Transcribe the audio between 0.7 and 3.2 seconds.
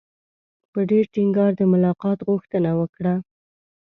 په ډېر ټینګار د ملاقات غوښتنه وکړه.